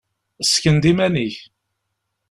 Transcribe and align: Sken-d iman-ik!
Sken-d 0.43 0.83
iman-ik! 0.91 1.35